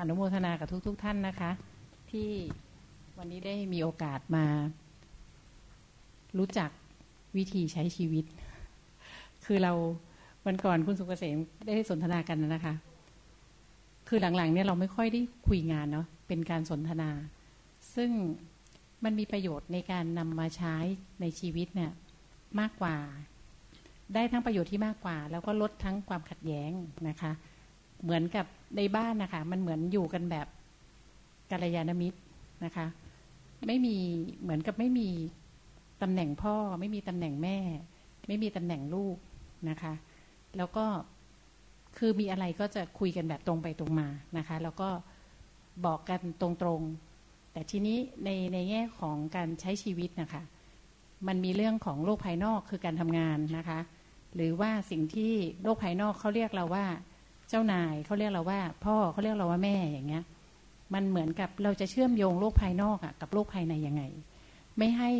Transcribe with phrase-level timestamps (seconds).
[0.00, 1.50] อนุโมทนากับทุกๆทท่านนะคะ
[2.10, 2.30] ที่
[3.18, 4.46] วันนี้ได้มีโอกาสมา
[6.38, 6.70] รู้จัก
[7.36, 8.24] วิธีใช้ชีวิต
[9.44, 9.72] คือเรา
[10.46, 11.36] วันก่อนคุณสุกเกษม
[11.66, 12.74] ได้สนทนากันนะคะ
[14.08, 17.10] คือหลังๆเนี่ยเราไม่ค่อยได้คุยงานเนาะเป็นการสนทนา
[17.94, 18.10] ซึ่ง
[19.04, 20.76] มันมีประโยชน์ในการนำมาใช้
[21.20, 21.92] ในชีวิตเนี่ย
[22.60, 22.96] มากกว่า
[24.14, 26.70] ได้ทั้งประโยชน์ที่มากกว่า แล้วก็ลดทั้งความขัดแย้ง
[27.08, 27.32] นะคะ
[28.02, 30.46] เหมือนกับ ในบ้านนะคะ มันเหมือนอยู่กันแบบ
[31.50, 32.18] กัลยาณมิตร
[32.64, 32.86] นะคะ
[33.66, 33.96] ไม่มี
[34.42, 35.08] เหมือนกับไม่มี
[36.02, 37.58] ตำแหน่งพ่อ ไม่มีตำแหน่งแม่
[38.26, 39.16] ไม่มีตำแหน่งลูก
[39.68, 39.92] นะคะ
[40.56, 40.86] แล้วก็
[41.96, 44.08] คือมีอะไรก็จะคุยกันแบบตรงไปตรงมา
[44.38, 44.88] นะคะ แล้วก็
[45.86, 50.42] บอกกันตรงๆ แต่ทีนี้ในในแง่ของการใช้ชีวิตนะคะ
[51.26, 53.78] มันมีเรื่องของโลกภายนอกคือการทำงานนะคะ
[54.34, 56.86] หรือว่าสิ่งที่โลกภายนอกเขาเรียกเราว่า
[57.48, 60.24] เจ้านายเขาเรียกเราว่า พ่อเขาเรียกเราว่าแม่อย่างเงี้ย
[60.94, 64.02] มันเหมือนกับเราจะเชื่อมโยงโลกภายนอกอะกับโลกภายในยังไง
[64.78, 65.10] ไม่ให้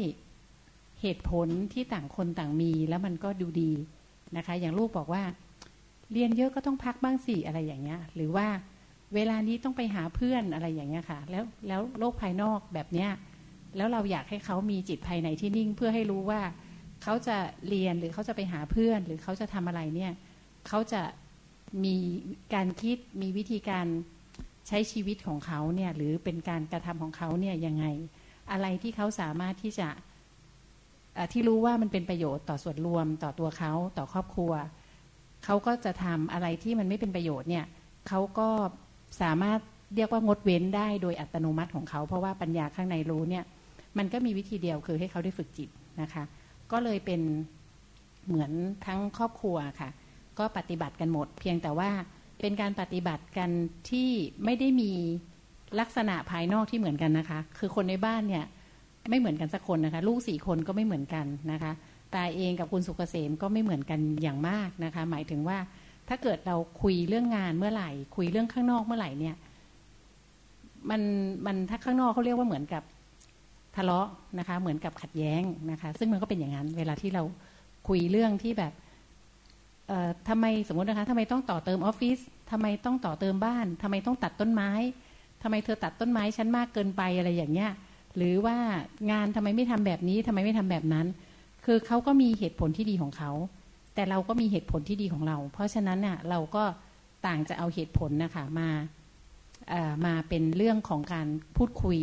[1.02, 3.72] เหตุผลที่ต่างคนต่างมีแล้วมันก็ดูดี
[4.36, 5.22] นะคะ อย่างลูกบอกว่า
[6.12, 8.47] เรียนเยอะก็ต้องพักบ้างสิอะไรอย่างเงี้ย หรือว่า
[9.14, 13.10] เวลานี้ต้องไปหาเพื่อนอะไรอย่างเงี้ยค่ะ แล้วแล้วโลกภายนอกแบบเนี้ย
[13.77, 16.41] แล้วเราอยากให้เขามีจิตภายในที่นิ่งเพื่อให้รู้ว่า
[17.02, 17.36] เขาจะ
[17.69, 20.12] เรียนหรือเขาจะไปหาเพื่อน หรือเขาจะทำอะไรเนี่ย
[20.69, 21.02] เขาจะ
[21.84, 21.97] มี
[22.55, 23.86] การคิดมีวิธีการ
[24.69, 27.84] ใช้ชีวิตของเขาเนี่ย หรือเป็นการกระทำของเขาเนี่ยยังไง
[28.53, 29.89] อะไรที่เขาสามารถที่จะ
[31.33, 34.53] ที่รู้ว่ามันเป็นประโยชน์ต่อส่วนรวมต่อตัวเขาต่อครอบครัว
[35.44, 37.64] เขาก็จะทำอะไรที่มันไม่เป็นประโยชน์เนี่ย
[38.09, 38.48] เขาก็
[39.22, 39.61] สามารถ
[39.94, 43.44] เรียกว่างดเว้นได้โดยอัตโนมัติของเขา เพราะว่าปัญญาข้างในรู้เนี่ย
[43.98, 45.69] มันก็มีวิธีเดียวคือให้เขาได้ฝึกจิต
[46.00, 46.25] นะคะ
[46.72, 47.20] ก็เลยเป็น
[48.27, 48.50] เหมือน
[48.87, 49.91] ทั้งครอบครัวค่ะ
[50.38, 51.90] ก็ปฏิบัติกันหมด เพียงแต่ว่า
[52.40, 53.50] เป็นการปฏิบัติกัน
[53.90, 54.10] ที่
[54.44, 54.92] ไม่ได้มี
[55.80, 58.44] ลักษณะภายนอกที่เหมือนกันนะคะ คือคนในบ้านเนี่ย
[59.10, 61.72] ไม่เหมือนกันสักคนนะคะ ลูกสี่คนก็ไม่เหมือนกันนะคะ
[62.14, 65.58] ตาเองกับคุณสุกเกษมก็ไม่เหมือนกันอย่างมากนะคะ หมายถึงว่า
[66.08, 69.36] ถ้าเกิดเราคุยเรื่องงานเมื่อไหร่ คุยเรื่องข้างนอกเมื่อไหร่เนี่ย
[70.91, 71.02] มัน
[71.46, 72.82] มันถ้าข้างนอกเขาเรียกว่าเหมือนกับ
[73.76, 74.08] ทะเลาะ
[74.38, 77.22] นะคะ เหมือนกับขัดแย้งนะคะ ซึ่งมันก็เป็นอย่างนั้น เวลาที่เรา
[77.88, 78.72] คุยเรื่องที่แบบ
[80.28, 82.19] ทำไมสมมตินะคะทำไมต้องต่อเติมออฟฟิศ
[82.50, 84.70] ทำไมต้องต่อเติมบ้านทำไมต้องตัดต้นไม้
[85.42, 87.70] ทำไมเธอตัดต้นไม้ฉันมากเกินไปอะไรอย่างเงี้ย
[88.16, 88.56] หรือว่า
[89.10, 91.06] งานทำไมไม่ทำแบบนี้ทำไมไม่ทำแบบนั้น
[91.64, 93.32] คือเขาก็มีเหตุผลที่ดีของเขา
[93.94, 96.64] แต่เราก็มีเหตุผลที่ดีของเรา เพราะฉะนั้นน่ะเราก็
[97.26, 98.69] ต่างจะเอาเหตุผลนะคะมา
[100.06, 101.26] มาเป็นเรื่องของการ
[101.56, 101.98] พูดคุย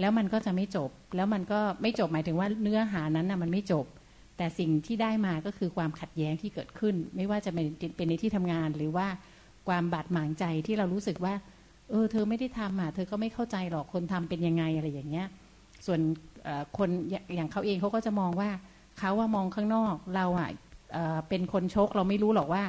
[0.00, 3.84] แล้วมันก็จะไม่จบ แล้วมันก็ไม่จบหมายถึงว่าเนื้อหานั้นนะมันไม่จบ
[4.38, 9.06] แต่สิ่งที่ได้มาก็คือความขัดแย้งที่เกิดขึ้น ไม่ว่าจะเป็นในที่ทำงานหรือว่า
[9.68, 11.34] ความบาดหมางใจที่เรารู้สึกว่า
[11.90, 15.26] เออ เธอไม่ได้ทำอะเธอก็ไม่เข้าใจหรอกคนทำเป็นยังไงอะไรอย่างเงี้ย
[15.86, 16.00] ส่วน
[16.78, 16.88] คน
[17.34, 18.50] อย่างเขาเองเขาก็จะมองว่า
[18.98, 20.50] เขาว่ามองข้างนอกเราอะ
[21.28, 22.62] เป็นคนชกเราไม่รู้หรอกว่า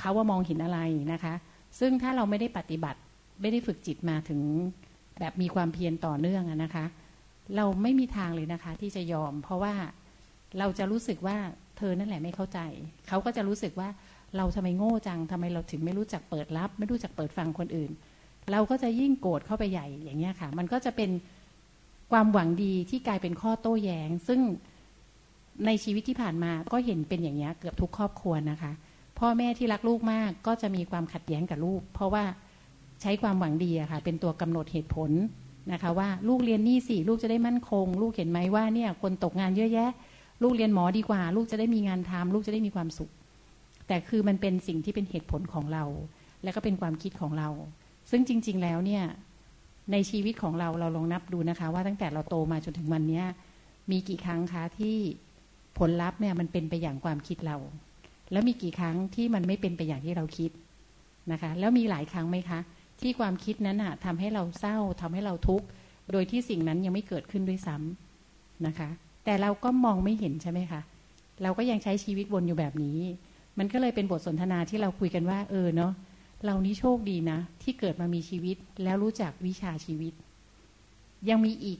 [0.00, 0.80] เขาว่ามองเห็นอะไร
[1.12, 1.34] นะคะ
[1.80, 2.98] ซึ่งถ้าเราไม่ได้ปฏิบัติ
[3.40, 4.40] ไม่ได้ฝึกจิตมาถึง
[5.18, 6.84] แบบมีความเพียรต่อเนื่องนะคะ
[7.56, 9.74] เราไม่มีทางเลยนะคะ ที่จะยอม เพราะว่า
[10.58, 11.36] เราจะรู้สึกว่า
[11.76, 12.58] เธอนั่นแหละไม่เข้าใจ
[13.08, 13.88] เขาก็จะรู้สึกว่า
[14.36, 17.90] เราทำไมโง่จังทำไมเราถึงไม่รู้จักเปิดรับ ไม่รู้จักเปิดฟังคนอื่น
[18.52, 21.10] เราก็จะยิ่งโกรธเข้าไปใหญ่อย่างเงี้ยค่ะ มันก็จะเป็น
[22.12, 24.40] ความหวังดีที่กลายเป็นข้อโต้แยง้ง ซึ่ง
[25.66, 28.72] ในชีวิตที่ผ่านมาก็เห็นเป็นอย่างเงี้ยเกือบทุกครอบครัวนะคะ
[29.18, 32.24] พ่อแม่ที่รักลูกมากก็จะมีความขัดแย้งกับลูก เพราะว่า
[33.02, 35.10] ใช้ความหวังดีอะค่ะ เป็นตัวกำหนดเหตุผล
[35.72, 39.90] นะคะ ว่าลูกเรียนนี่สิลูกจะได้มั่นคง ลูกเห็นไหมว่าเนี่ยคนตกงานเยอะแยะ
[40.42, 43.10] ลูกเรียนหมอดีกว่า ลูกจะได้มีงานทำลูกจะได้มีความสุข
[43.88, 45.84] แต่คือมันเป็นสิ่งที่เป็นเหตุผลของเรา
[46.42, 47.48] และก็เป็นความคิดของเรา
[48.10, 49.04] ซึ่งจริง ๆ แล้วเนี่ย
[49.92, 53.22] ในชีวิตของเราเราลองนับดูนะคะ ว่าตั้งแต่เราโตมาจนถึงวันนี้
[53.90, 54.96] มีกี่ครั้งคะที่
[55.78, 57.56] ผลลัพธ์เนี่ยมันเป็นไปอย่างความคิดเรา
[58.32, 60.50] แล้วมีกี่ครั้งที่มันไม่เป็นไปอย่างที่เราคิด
[61.32, 62.60] นะคะ แล้วมีหลายครั้งไหมคะ
[63.00, 65.66] ที่ความคิดนั้นอะทำให้เราเศร้าทำให้เราทุกข์
[66.12, 68.88] โดยที่สิ่งนั้นยังไม่เกิดขึ้นด้วยซ้ำนะคะ
[69.28, 70.80] แต่เราก็มองไม่เห็นใช่ไหมคะ
[71.42, 72.98] เราก็ยังใช้ชีวิตวนอยู่แบบนี้
[73.58, 75.92] มันก็เลยเป็นบทสนทนาที่เราคุยกันว่า เออเนาะ
[76.44, 80.12] เรานี้โชคดีนะ ที่เกิดมามีชีวิตแล้วรู้จักวิชาชีวิต
[81.28, 81.78] ยังมีอีก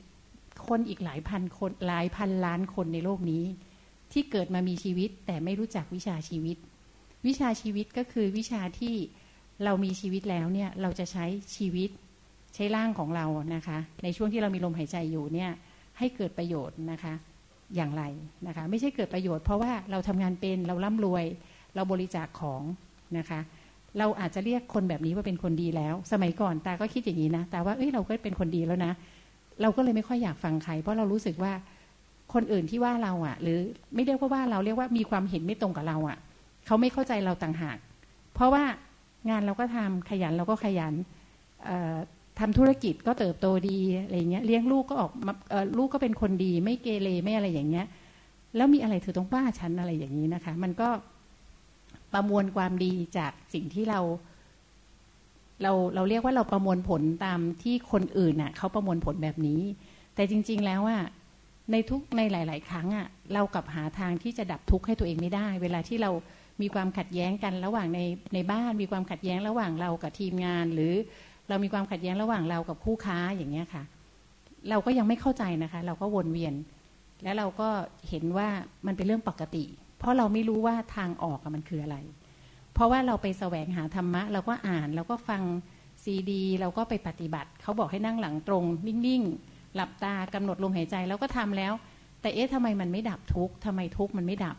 [0.69, 3.45] คนอีกหลายพันคนหลายพันล้านคนในโลกนี้
[4.13, 6.57] ที่เกิดมามีชีวิต แต่ไม่รู้จักวิชาชีวิต
[7.27, 8.95] วิชาชีวิตก็คือวิชาที่
[9.65, 11.25] เรามีชีวิตแล้วเนี่ยเราจะใช้
[11.57, 11.91] ชีวิต
[12.55, 15.51] ใช้ร่างของเรานะคะ ในช่วงที่เรามีลมหายใจอยู่เนี่ย
[15.99, 17.15] ให้เกิดประโยชน์นะคะ
[17.77, 18.03] อย่างไร
[18.47, 21.25] นะคะ ไม่ใช่เกิดประโยชน์เพราะว่าเราทำงานเป็นเราร่ำรวย
[21.75, 22.63] เราบริจาคของ
[23.19, 23.41] นะคะ
[23.99, 28.93] เราอาจจะเรียกคนแบบนี้ว่าเป็นคนดีแล้ว สมัยก่อนตาก็คิดอย่างนี้นะแต่ว่าเอ้ยเราก็เป็นคนดีแล้วนะ
[29.63, 31.53] เราก็เลยไม่ค่อยอยากฟังใคร เพราะเรารู้สึกว่า
[32.35, 33.59] คนอื่นที่ว่าเราอะ่ะ หรือ
[33.95, 36.19] ไม่เรียกว่าว่าเราเรียกว่ามีความเห็นไม่ตรงกับเราอะ่ะ
[36.67, 37.79] เขาไม่เข้าใจเราต่างหาก
[38.35, 38.65] เพราะว่า
[39.31, 40.95] งานเราก็ทำขยันเราก็ขยัน
[42.39, 45.35] ทำธุรกิจก็เติบโตดีอะไรเงี้ยเลี้ยงลูกก็ออกมา
[45.79, 47.87] ลูกก็เป็นคนดีไม่เกเรไม่อะไรอย่างเงี้ย
[48.57, 50.89] แล้วมีอะไรถือต้องว่าฉันอะไรอย่างนี้นะคะ มันก็
[52.13, 54.01] ประมวลความดีจากสิ่งที่เรา
[55.63, 59.61] เราเราเรียกว่าเราประมวลผลตามที่คนอื่นน่ะเขาประมวลผลแบบนี้
[60.15, 60.99] แต่จริง ๆ แล้วว่า
[61.73, 66.11] ในทุกในหลาย ๆ ครั้งอะเรากลับหาทางที่จะดับทุกข์ให้ตัวเองไม่ได้ เวลาที่เรา
[66.61, 68.01] มีความขัดแย้งกันระหว่างใน
[68.35, 70.95] ในบ้านมีความขัดแย้งระหว่างเรากับทีมงาน หรือ
[71.49, 73.83] เรามีความขัดแย้งระหว่างเรากับคู่ค้าอย่างเงี้ยค่ะ
[74.71, 76.55] เราก็ยังไม่เข้าใจนะคะ เราก็วนเวียน
[77.23, 77.69] แล้วเราก็
[78.09, 78.49] เห็นว่า
[78.87, 79.65] มันเป็นเรื่องปกติ
[79.99, 81.97] เพราะเราไม่รู้ว่าทางออกมันคืออะไร
[82.75, 85.43] เพราะว่าเราไปแสวงหาธรรมะ เราก็อ่านเราก็ฟัง
[86.05, 91.73] ซีดี เราก็ไปปฏิบัติ เขาบอกให้นั่งหลังตรง นิ่งๆหลับตากำหนดลมหายใจแล้วก็ทำแล้ว
[92.21, 94.57] แต่เอ๊ะทำไมมันไม่ดับทุกข์ทำไมทุกข์มันไม่ดับ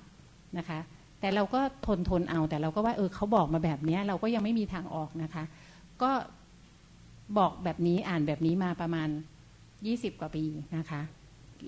[0.58, 0.80] นะคะ
[1.20, 5.44] แต่เราก็ทนทนเอาแต่เราก็ว่าเออเขาบอกมาแบบนี้เราก็ยังไม่มีทางออกนะคะ
[6.02, 6.12] ก็
[7.38, 9.10] บอกแบบนี้อ่านแบบนี้มาประมาณ
[9.86, 10.46] ยี่สิบกว่าปี
[10.78, 11.02] นะคะ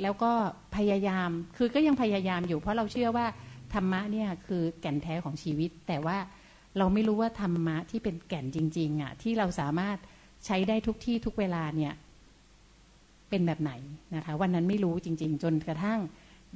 [0.02, 0.32] แล้วก็
[0.76, 3.26] พยายามคือก็ยังพยายามอยู่ เพราะเราเชื่อว่า
[3.74, 6.18] ธรรมะเนี่ยคือแก่นแท้ของชีวิต แต่ว่า
[6.78, 9.98] เราไม่รู้ว่าธรรมะที่เป็นแก่นจริงๆอะที่เราสามารถ
[10.46, 11.94] ใช้ได้ทุกที่ทุกเวลาเนี่ย
[13.30, 13.74] เป็นแบบไหน
[14.16, 16.00] นะคะ วันนั้นไม่รู้จริง ๆ จนกระทั่ง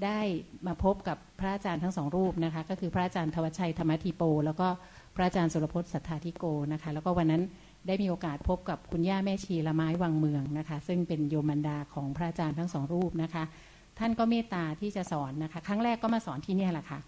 [0.03, 0.19] ได้
[0.67, 4.67] มาพบกับพระอาจารย์ทั้งสองรูปนะคะ ก็คือพระอาจารย์ทวชัยธรรมธิโป แล้วก็
[5.15, 7.43] พระอาจารย์สุรพจน์สัทธาธิโกนะคะ แล้วก็วันนั้น
[7.87, 13.43] ได้มีโอกาสพบกับคุณย่าแม่ชีละไม้วังเมืองนะคะ ซึ่งเป็นโยมันดาของพระอาจารย์ทั้งสองรูปนะคะ
[13.99, 16.99] ท่านก็เมตตาที่จะสอนนะคะ ครั้งแรกก็มาสอนที่นี่แหละค่ะ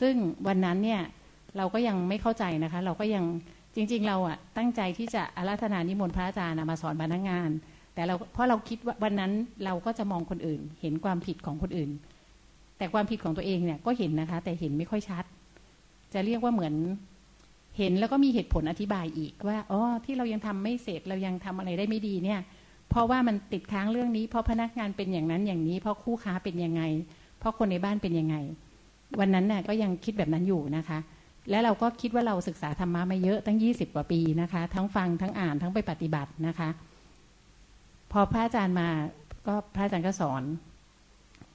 [0.00, 0.14] ซึ่ง
[0.46, 1.00] วันนั้นเนี่ย
[1.56, 3.24] เราก็ยังไม่เข้าใจนะคะ เราก็ยัง
[3.74, 7.50] จริง ๆ เราอะตั้งใจที่จะอาราธนานิมนต์พระอาจารย์มาสอนพนักงาน
[7.94, 9.32] แต่เราเพราะเราคิดว่าวันนั้น
[9.64, 11.90] เราก็จะมองคนอื่น เห็นความผิดของคนอื่น
[12.78, 15.24] แต่ความผิดของตัวเองเนี่ยก็เห็นนะคะ แต่เห็นไม่ค่อยชัด
[16.12, 16.74] จะเรียกว่าเหมือน
[17.78, 22.40] เห็นแล้วก็มีเหตุผลอธิบายอีกว่าอ๋อที่เรายังทำไม่เสร็จเรายังทำอะไรได้ไม่ดีเนี่ย
[22.90, 26.82] เพราะว่ามันติดค้างเรื่องนี้ เพราะพนักงานเป็นอย่างนั้นอย่างนี้ เพราะคู่ค้าเป็นยังไง
[27.38, 28.36] เพราะคนในบ้านเป็นยังไง
[29.20, 30.98] วันนั้นน่ะก็ยังคิดแบบนั้นอยู่นะคะ
[31.50, 36.68] แล้วเราก็คิดว่าเราศึกษาธรรมะมาเยอะตั้งยี่สิบกว่าปีนะคะ ทั้งฟังทั้งอ่านทั้งไปปฏิบัตินะคะ
[38.12, 38.88] พอพระอาจารย์มา
[39.46, 40.42] ก็พระอาจารย์ก็สอน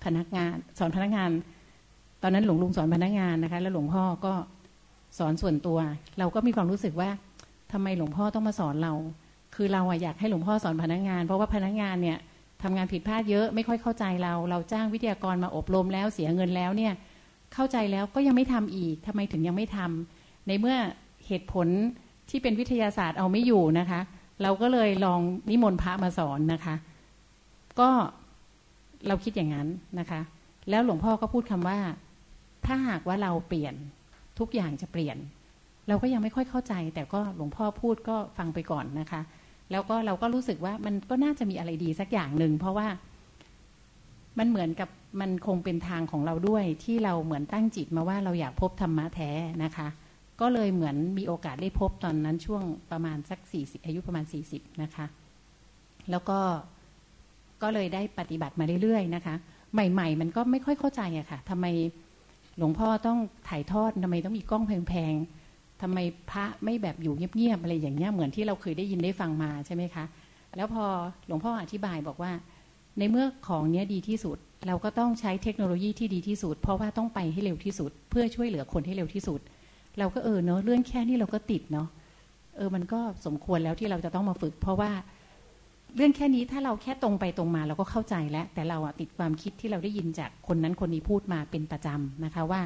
[0.03, 1.29] พนักงาน สอนพนักงาน
[2.21, 4.33] ตอนนั้นหลวงลุงสอนพนักงานนะคะ แล้วหลวงพ่อก็
[5.17, 5.79] สอนส่วนตัว
[6.19, 7.09] เราก็มีความรู้สึกว่า
[7.71, 8.93] ทำไมหลวงพ่อต้องมาสอนเรา
[9.55, 12.17] คือเราอยากให้หลวงพ่อสอนพนักงาน เพราะว่าพนักงานเนี่ย
[12.63, 16.93] ทำงานผิดพลาดเยอะไม่ค่อยเข้าใจเรา เราจ้างวิทยากรมาอบรมแล้วเสียเงินแล้วเนี่ย
[17.53, 20.77] เข้าใจแล้วก็ยังไม่ทำอีกทำไมถึงยังไม่ทำในเมื่อ
[21.27, 21.67] เหตุผล
[22.29, 23.99] ที่เป็นวิทยาศาสตร์เอาไม่อยู่นะคะ
[24.41, 25.19] เราก็เลยลอง
[25.49, 26.75] นิมนต์พระมาสอนนะคะ
[27.79, 27.89] ก็
[29.07, 29.67] เราคิดอย่างนั้น
[29.99, 30.21] นะคะ
[30.69, 31.79] แล้วหลวงพ่อก็พูดคำว่า
[32.65, 33.75] ถ้าหากว่าเราเปลี่ยน
[34.39, 35.17] ทุกอย่างจะเปลี่ยน
[35.87, 39.21] เราก็ยังไม่ค่อยเข้าใจ แต่ก็หลวงพ่อพูดก็ฟังไปก่อนนะคะ
[39.71, 42.87] แล้วก็เราก็รู้สึกว่ามันก็น่าจะมีอะไรดีสักอย่างหนึ่งเพราะว่า
[44.39, 44.89] มันเหมือนกับ
[45.21, 49.29] มันคงเป็นทางของเราด้วยที่เราเหมือนตั้งจิตมาว่าเราอยากพบธรรมะแท้
[49.63, 49.87] นะคะ
[50.41, 55.05] ก็เลยเหมือนมีโอกาสได้พบตอนนั้นช่วงประมาณสักสี่สิบอายุประมาณสี่สิบนะคะ
[56.11, 56.39] แล้วก็
[57.61, 59.35] ก็เลยได้ปฏิบัติมาเรื่อยๆนะคะ
[59.73, 61.65] ใหม่ ๆ มันก็ไม่ค่อยเข้าใจอะค่ะทำไม
[62.57, 63.19] หลวงพ่อต้อง
[63.49, 65.97] ถ่ายทอดทำไมต้องมีกล้องแพงๆทำไม
[66.31, 70.05] พระไม่แบบอยู่เงียบๆอะไรอย่างเงี้ยเหมือนที่เราเคยได้ยินได้ฟังมาใช่ไหมคะ
[70.55, 70.85] แล้วพอ
[71.27, 72.31] หลวงพ่ออธิบายบอกว่า
[72.97, 79.39] ในเมื่อของเนี้ยดีที่สุด เราก็ต้องใช้เทคโนโลยีที่ดีที่สุด เพราะว่าต้องไปให้เร็วที่สุด เพื่อช่วยเหลือคนให้เร็วที่สุด
[79.99, 81.87] เราก็เออเนาะเรื่องแค่นี้เราก็ติดเนาะ
[82.57, 84.91] เออมันก็สมควรแล้วที่เราจะต้องมาฝึก เพราะว่า
[85.95, 92.61] เรื่องแค่นี้ถ้าเราแค่ตรงไปตรงมาเราก็เข้าใจแล้ว แต่เราอะติดความคิดที่เราได้ยินจากคนนั้นคนนี้พูดมาเป็นประจำนะคะว่า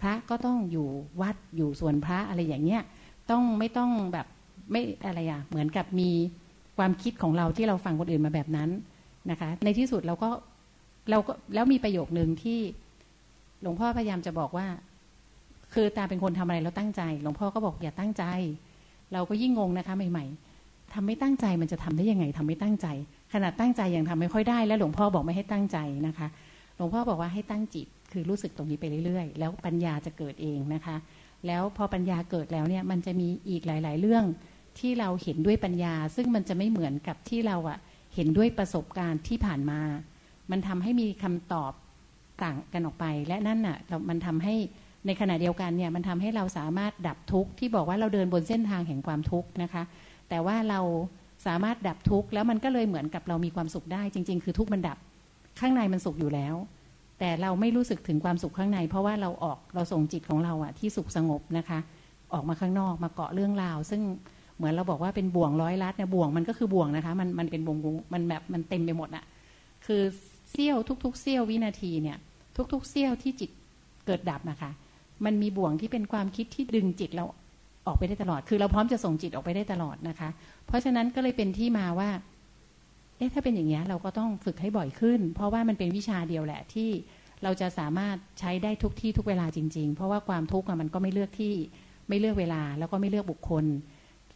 [0.00, 0.88] พระก็ต้องอยู่
[1.20, 2.82] วัดอยู่ส่วนพระอะไรอย่างเงี้ย
[3.30, 4.26] ต้องไม่ต้องแบบ
[4.70, 6.10] ไม่อะไรอะเหมือนกับมี
[6.78, 8.70] ความคิดของเราที่เราฟังคนอื่นมาแบบนั้น
[9.30, 10.30] นะคะ ในที่สุดเราก็
[11.10, 12.58] เราก็แล้วมีประโยคหนึ่งที่
[13.62, 14.66] หลวงพ่อพยายามจะบอกว่า
[15.74, 18.24] คือตาเป็นคนทำอะไรแล้วตั้งใจ หลวงพ่อก็บอกอย่าตั้งใจ
[19.12, 20.45] เราก็ยิ่งงงนะคะใหม่ๆ
[20.94, 22.86] ทำไม่ตั้งใจมันจะทำได้ยังไงทำไม่ตั้งใจ
[23.32, 26.28] ขนาดตั้งใจยังทำไม่ค่อยได้ แล้วหลวงพ่อบอกไม่ให้ตั้งใจนะคะ
[26.76, 30.96] หลวงพ่อบอกว่าให้ตั้งจิตคือรู้สึกตรงนี้ไปเรื่อยๆ แล้วปัญญาจะเกิดเองนะคะ
[31.46, 34.24] แล้วพอปัญญาเกิดแล้วเนี่ยมันจะมีอีกหลาย ๆ เรื่อง
[34.78, 37.78] ที่เราเห็นด้วยปัญญา ซึ่งมันจะไม่เหมือนกับที่เราอะ
[38.14, 39.80] เห็นด้วยประสบการณ์ที่ผ่านมา
[40.50, 41.72] มันทำให้มีคำตอบ
[42.42, 43.78] ต่างกันออกไป และนั่นน่ะ
[44.08, 44.54] มันทำให้
[45.06, 49.82] ในขณะเดียวกันเนี่ยมันทำให้เราสามารถดับทุกข์ที่บอกว่าเราเดินบนเส้นทางแห่งความทุกข์นะคะ
[50.28, 50.80] แต่ว่าเรา
[51.46, 54.98] สามารถดับทุกข์แล้วมันก็เลยเหมือนกับเรามีความสุขได้ จริง ๆ คือทุกข์มันดับ
[55.60, 56.54] ข้างในมันสุขอยู่แล้ว
[57.18, 61.78] แต่เราไม่รู้สึกถึงความสุขข้างใน เพราะว่าเราออกเราส่งจิตของเราอะที่สุขสงบนะคะ
[62.32, 64.02] ออกมาข้างนอกมาเกาะเรื่องราว ซึ่ง
[64.56, 67.78] เหมือนเราบอกว่าเป็นบ่วงร้อยลัดเนี่ยบ่วงมันก็คือบ่วงนะคะ มันมันเป็นบ่วง
[68.12, 69.24] มันแบบมันเต็มไปหมดอะ
[69.86, 70.02] คือ
[70.50, 72.16] เสี้ยวทุก ๆเสี้ยววินาทีเนี่ย
[72.72, 73.50] ทุก ๆเสี้ยวที่จิต
[74.06, 74.70] เกิดดับนะคะ
[75.24, 77.24] มันมีบ่วงที่เป็นความคิดที่ดึงจิตเรา
[77.86, 80.28] ออกไปได้ตลอด คือเราพร้อมจะส่งจิตออกไปได้ตลอดนะคะ
[80.66, 82.10] เพราะฉะนั้นก็เลยเป็นที่มาว่า
[83.16, 86.90] เอ๊ะถ้าเป็นอย่างนี้เราก็ต้องฝึกให้บ่อยขึ้น เพราะว่ามันเป็นวิชาเดียวแหละที่
[87.42, 91.54] เราจะสามารถใช้ได้ทุกที่ทุกเวลาจริง ๆ เพราะว่าความทุกข์มันก็ไม่เลือกที่
[92.08, 93.64] ไม่เลือกเวลา แล้วก็ไม่เลือกบุคคล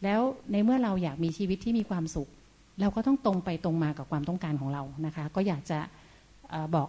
[0.03, 2.29] แล้วในเมื่อเราอยากมีชีวิตที่มีความสุข
[2.81, 5.79] เราก็ต้องตรงไปตรงมากับความต้องการของเรานะคะ ก็อยากจะ
[6.75, 6.87] บอก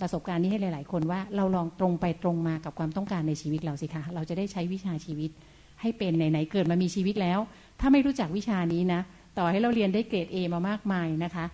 [0.00, 5.30] ประสบการณ์นี้ให้หลาย ๆ คนว่าเราลองตรงไปตรงมากับความต้องการในชีวิตเราสิคะ เราจะได้ใช้วิชาชีวิต
[5.80, 7.38] ให้เป็นไหนๆเกิดมามีชีวิตแล้ว
[7.80, 9.00] ถ้าไม่รู้จักวิชานี้นะ
[9.38, 11.44] ต่อให้เราเรียนได้เกรด A มามากมายนะคะ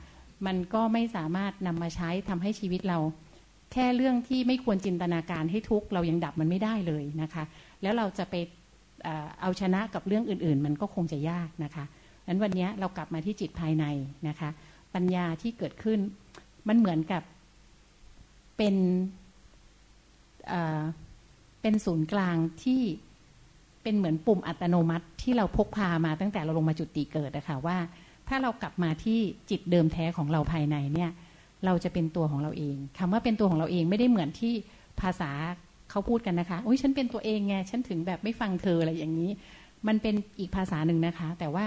[0.47, 2.99] มันก็ไม่สามารถนำมาใช้ทำให้ชีวิตเรา
[3.73, 7.45] แค่เรื่องที่ไม่ควรจินตนาการให้ทุกเรายังดับมันไม่ได้เลยนะคะ
[7.83, 8.35] แล้วเราจะไป
[9.41, 11.85] เอาชนะกับเรื่องอื่น ๆ มันก็คงจะยากนะคะ
[12.27, 13.85] นั้นวันนี้เรากลับมาที่จิตภายใน
[14.29, 14.51] นะคะ
[14.95, 15.99] ปัญญาที่เกิดขึ้น
[16.69, 17.23] มันเหมือนกับ
[18.57, 18.77] เป็น
[21.63, 22.83] เป็นศูนย์กลางที่
[23.85, 27.77] เป็นเหมือนปุ่มอัตโนมัติที่เราพกพามาตั้งแต่เราลงมาจุดตีเกิดนะคะว่า
[28.29, 29.19] ถ้าเรากลับมาที่
[29.51, 31.11] จิตเดิมแท้ของเราภายในเนี่ย
[31.65, 34.53] เราจะเป็นตัวของเราเองคำว่าเป็นตัวของเราเองไม่ได้เหมือนที่
[35.01, 35.31] ภาษา
[35.91, 39.31] เขาพูดกันนะคะโอ้ยฉันเป็นตัวเองไงฉันถึงแบบไม่ฟังเธออะไรอย่างนี้
[39.87, 41.67] มันเป็นอีกภาษาหนึ่งนะคะ แต่ว่า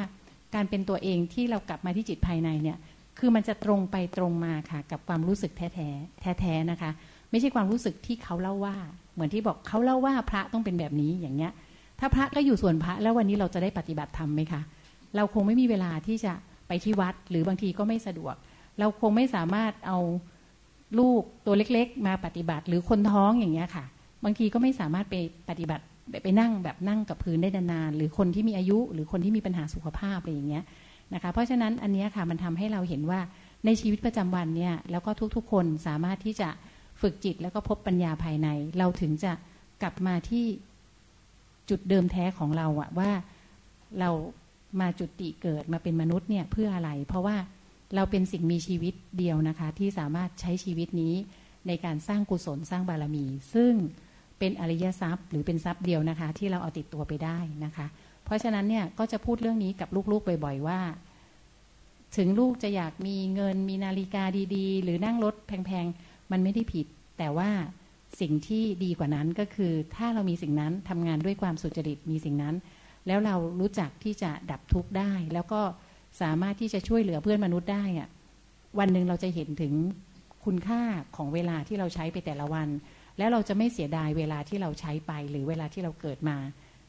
[0.55, 2.77] การเป็นตัวเองที่เรากลับมาที่จิตภายในเนี่ย
[3.19, 5.89] คือมันจะตรงไปตรงมาค่ะ กับความรู้สึกแท้แท้
[6.21, 6.91] แท้แท้นะคะ
[7.31, 8.75] ไม่ใช่ความรู้สึกที่เขาเล่าว่า
[9.13, 11.51] เหมือนที่บอกเขาเล่าว่าพระต้องเป็นแบบนี้อย่างเงี้ย
[11.99, 14.61] ถ้าพระก็อยู่ส่วนพระแล้ววันนี้เราจะได้ปฏิบัติธรรมไหมคะ
[15.15, 16.33] เราคงไม่มีเวลาที่จะ
[16.67, 18.35] ไปที่วัด หรือบางทีก็ไม่สะดวก
[18.79, 19.99] เราคงไม่สามารถเอา
[20.99, 23.85] ลูกตัวเล็ก ๆ มาปฏิบัติ หรือคนท้องอย่างเงี้ยค่ะ
[24.23, 25.15] บางทีก็ไม่สามารถไป
[25.49, 25.83] ปฏิบัติ
[26.23, 30.63] ไปนั่งแบบนั่งกับพื้นได้นานๆหรือคนที่มีอายุ หรือคนที่มีปัญหาสุขภาพอะไรอย่างเงี้ย
[31.13, 33.19] นะคะเพราะฉะนั้นอันนี้ค่ะมันทำให้เราเห็นว่า
[33.65, 36.49] ในชีวิตประจำวันเนี่ยแล้วก็ทุกๆ คนสามารถที่จะ
[37.01, 38.47] ฝึกจิตแล้วก็พบปัญญาภายใน
[38.79, 39.31] เราถึงจะ
[39.81, 40.45] กลับมาที่
[41.69, 43.11] จุดเดิมแท้ของเราอะว่า
[43.99, 44.09] เรา
[44.79, 47.37] มาจุติเกิดมาเป็นมนุษย์เนี่ยเพื่ออะไร เพราะว่า
[47.95, 51.15] เราเป็นสิ่งมีชีวิตเดียวนะคะ ที่สามารถใช้ชีวิตนี้
[51.67, 53.73] ในการสร้างกุศลสร้างบารมี ซึ่ง
[54.39, 57.87] เป็นอริยทรัพย์ หรือเป็นทรัพย์เดียวนะคะ ที่เราเอาติดตัวไปได้นะคะ
[58.25, 60.79] เพราะฉะนั้นเนี่ยก็จะพูดเรื่องนี้กับลูกๆบ่อยๆว่า
[62.17, 64.23] ถึงลูกจะอยากมีเงินมีนาฬิกา
[64.55, 66.85] ดีๆ หรือนั่งรถแพงๆ มันไม่ได้ผิด
[67.17, 67.49] แต่ว่า
[68.19, 72.55] สิ่งที่ดีกว่านั้นก็คือ ถ้าเรามีสิ่งนั้นทำงานด้วยความสุจริตมีสิ่งนั้น
[73.07, 75.61] แล้วเรารู้จักที่จะดับทุกข์ได้ แล้วก็
[76.21, 78.09] สามารถที่จะช่วยเหลือเพื่อนมนุษย์ได้อะ
[78.79, 79.73] วันหนึ่งเราจะเห็นถึง
[80.45, 80.81] คุณค่า
[81.15, 82.67] ของเวลาที่เราใช้ไปแต่ละวัน
[83.17, 86.37] แล้วเราจะไม่เสียดายเวลาที่เราใช้ไปหรือเวลาที่เราเกิดมา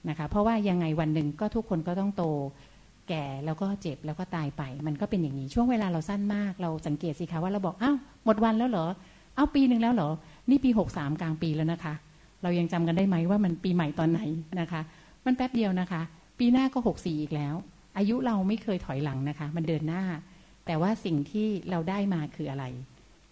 [0.09, 2.25] นะคะ เพราะว่ายังไงวันหนึ่งก็ทุกคนก็ต้องโต
[3.09, 8.87] แก่แล้วก็เจ็บแล้วก็ตายไป มันก็เป็นอย่างนี้ช่วงเวลาเราสั้นมาก เราสังเกตสิคะว่าเราบอกอ้าวหมดวันแล้วเหรอ
[9.37, 10.11] อ้าวปีหนึ่งแล้วเหรอ
[10.51, 11.95] นี่ปีหกสามกลางปีแล้วนะคะ
[12.43, 14.21] เรายังจำกันได้ไหมว่ามันปีใหม่ตอนไหน
[14.61, 14.81] นะคะ
[15.27, 16.03] มันแป๊บเดียวนะคะ
[16.39, 17.55] ปีหน้าก็หกสี่อีกแล้ว
[17.97, 20.05] อายุเราไม่เคยถอยหลังนะคะ มันเดินหน้า
[20.67, 22.65] แต่ว่าสิ่งที่เราได้มาคืออะไร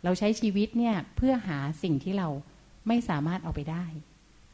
[0.05, 2.29] เราใช้ชีวิตเนี่ยเพื่อหาสิ่งที่เรา
[2.89, 3.85] ไม่สามารถเอาไปได้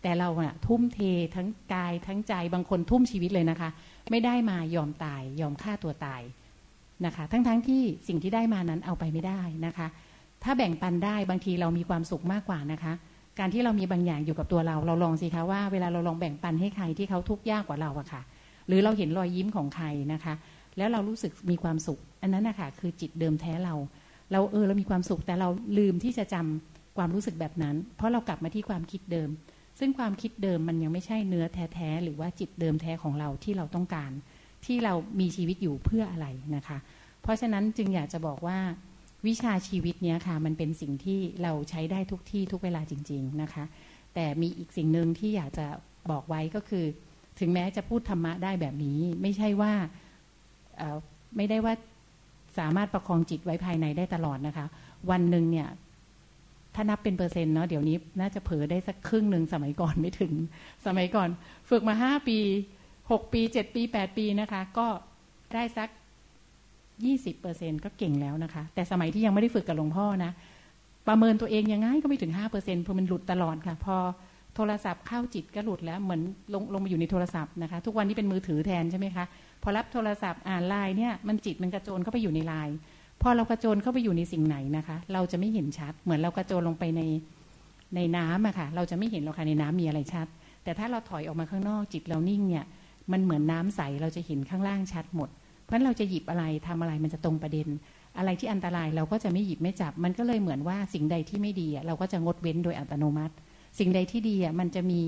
[0.03, 0.99] แต่เราอะทุ่มเท
[1.35, 3.71] ทั้งกายทั้งใจบางคนทุ่มชีวิตเลยนะคะ
[4.11, 6.23] ไม่ได้มายอมตายยอมฆ่าตัวตาย
[7.07, 9.87] นะคะ ทั้งๆทที่สิ่งที่ได้มานั้นเอาไปไม่ได้นะคะ
[10.45, 12.93] ถ้าแบ่งปันได้บางทีเรามีความสุขมากกว่านะคะ
[13.39, 18.23] การที่เรามีบางอย่างอยู่กับตัวเรา เราลองสิคะว่าเวลาเราลองแบ่งปันให้ใครที่เขาทุกข์ยากกว่าเราอะค่ะ
[18.67, 20.35] หรือเราเห็นรอยยิ้มของใครนะคะ
[20.77, 23.75] แล้วเรารู้สึกมีความสุข อันนั้นนะคะคือจิตเดิมแท้เรา
[24.33, 29.29] เราเออเรามีความสุขแต่เราลืมที่จะจำความรู้สึกแบบนั้น เพราะเรากลับมาที่ความคิดเดิม
[29.79, 34.11] ซึ่งความคิดเดิมมันยังไม่ใช่เนื้อแท้ๆหรือว่าจิตเดิมแท้ของเราที่เราต้องการ
[34.67, 36.79] ที่เรามีชีวิตอยู่เพื่ออะไรนะคะ
[37.23, 38.59] เพราะฉะนั้นจึงอยากจะบอกว่า
[39.27, 43.65] วิชาชีวิตเนี้ยค่ะ มันเป็นสิ่งที่เราใช้ได้ทุกที่ทุกเวลาจริง ๆนะคะ
[44.15, 45.67] แต่มีอีกสิ่งหนึ่งที่อยากจะ
[46.11, 46.85] บอกไว้ก็คือ
[47.41, 49.73] ถึงแม้จะพูดธรรมะได้แบบนี้ ไม่ใช่ว่า
[51.37, 51.75] ไม่ได้ว่า
[52.59, 54.67] สามารถประคองจิตไว้ภายในได้ตลอดนะคะ
[55.11, 55.69] วันหนึ่งเนี่ย
[56.75, 60.33] ถ้านับเป็นเปอร์เซ็นต์เนาะเดี๋ยวนี้น่าจะเผลอได้สักครึ่งหนึ่งสมัยก่อนไม่ถึง
[60.87, 61.29] สมัยก่อน
[61.71, 62.39] ฝึกมาห้าปี
[63.11, 64.89] หกปีเจ็ดปีแปดปีนะคะ ก็
[65.55, 65.89] ได้สัก
[67.05, 70.33] ยี่สิบเปอร์เซ็นก็เก่งแล้วนะคะ แต่สมัยที่ยังไม่ได้ฝึกกับหลวงพ่อนะ
[71.09, 73.97] ประเมินตัวเองยังไงก็ไม่ถึงห้าเปอร์เซ็นเพราะมันหลุดตลอดค่ะ พอ
[74.57, 76.21] โทรศัพท์เข้าจิตก็หลุดแล้วเหมือน
[76.55, 79.25] ลงลงมาอยู่ในโทรศัพท์นะคะ ทุกวันนี้เป็นมือถือแทนใช่ไหมคะ
[79.63, 82.77] พอรับโทรศัพท์อ่านไลน์เนี่ยมันจิตมันกระโจนเข้าไปอยู่ในไลน์
[83.23, 87.03] พอเรากระโจนเข้าไปอยู่ในสิ่งไหนนะคะ เราจะไม่เห็นชัด เหมือนเรากระโจนลงไปใน
[87.97, 90.27] ในน้ำอะค่ะ เราจะไม่เห็นหรอกค่ะในน้ำมีอะไรชัด
[90.65, 92.65] แต่ถ้าเราถอยออกมาข้างนอกจิตเรานิ่งเนี่ย
[93.13, 95.29] มันเหมือนน้าใสเราจะเห็นข้างล่างชัดหมด
[95.73, 97.69] ราะฉะนั้นเราจะหยิบอะไรทำอะไรมันจะตรงประเด็น
[98.19, 103.35] อะไรที่อันตรายเราก็จะไม่หยิบไม่จับ มันก็เลยเหมือนว่าสิ่งใดที่ไม่ดีเราก็จะงดเว้นโดยอัตโนมัติ
[103.79, 105.01] สิ่งใดที่ดีมันจะมี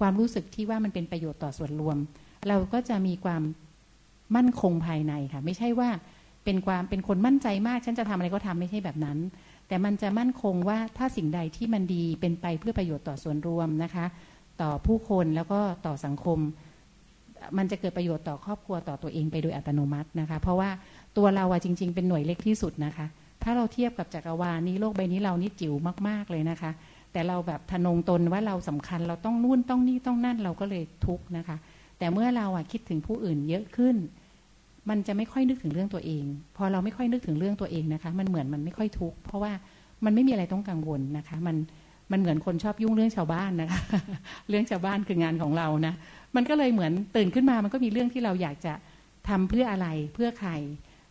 [0.00, 1.96] ความรู้สึกที่ว่ามันเป็นประโยชน์ต่อส่วนรวม
[2.48, 3.42] เราก็จะมีความ
[4.36, 5.90] มั่นคงภายในค่ะ ไม่ใช่ว่า
[6.44, 9.18] เป็นความเป็นคนมั่นใจมาก ฉันจะทำอะไรก็ทำไม่ใช่แบบนั้น
[9.68, 14.06] แต่มันจะมั่นคงว่าถ้าสิ่งใดที่มันดีเป็นไปเพื่อประโยชน์ต่อส่วนรวมนะคะ
[14.62, 16.38] ต่อผู้คนแล้วก็ต่อสังคม
[17.58, 20.70] มันจะเกิดประโยชน์ต่อครอบครัวต่อตัวเองไปโดยอัตโนมัตินะคะ เพราะว่า
[21.16, 23.06] ตัวเราอะจริง ๆ เป็นหน่วยเล็กที่สุดนะคะ
[23.42, 25.74] ถ้าเราเทียบกับจักรวาลนี้โลกใบนี้เรานี่จิ๋ว
[26.08, 26.70] มากๆเลยนะคะ
[27.12, 31.56] แต่เราแบบทะนงตนว่าเราสำคัญเราต้องนู่นต้องนี่ต้องนั่นเราก็เลยทุกข์นะคะ
[31.98, 33.96] แต่เมื่อเราอะคิดถึงผู้อื่นเยอะขึ้น
[34.88, 36.24] มันจะไม่ค่อยนึกถึงเรื่องตัวเอง
[36.56, 39.52] พอเราไม่ค่อยนึกถึงเรื่องตัวเองนะคะ มันเหมือนมันไม่ค่อยทุกข์เพราะว่า
[40.04, 41.56] มันไม่มีอะไรต้องกังวลนะคะ มัน
[42.12, 43.80] มันเหมือนคนชอบยุ่งเรื่องชาวบ้านนะคะ
[44.48, 45.94] เรื่องชาวบ้านคืองานของเรานะ
[46.36, 48.72] มันก็เลยเหมือนตื่นขึ้นมามันก็มีเรื่องที่เราอยากจะ
[49.28, 50.50] ทำเพื่ออะไรเพื่อใคร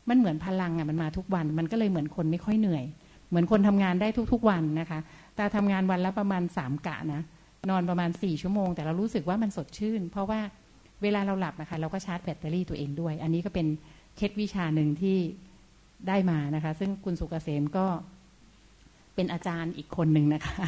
[0.09, 2.85] มันเหมือนพลังอะมันมาทุกวัน มันก็เลยเหมือนคนไม่ค่อยเหนื่อย
[3.29, 4.99] เหมือนคนทำงานได้ทุกๆวันนะคะ
[5.35, 7.21] แต่ทำงานวันละประมาณสามกะนะ
[7.69, 10.39] นอนประมาณสี่ชั่วโมง แต่เรารู้สึกว่ามันสดชื่น เพราะว่า
[11.01, 13.67] เวลาเราหลับนะคะเราก็ชาร์จแบตเตอรี่ตัวเองด้วย อันนี้ก็เป็น
[14.17, 15.17] เคล็ดวิชาหนึ่งที่
[16.07, 17.85] ได้มานะคะ ซึ่งคุณสุกเกษมก็
[19.15, 20.67] เป็นอาจารย์อีกคนหนึ่งนะคะ